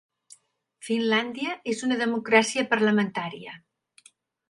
[0.87, 3.59] Finlàndia és una democràcia parlamentària.